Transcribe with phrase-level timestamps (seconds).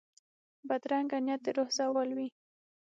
[0.67, 2.27] بدرنګه نیت د روح زوال وي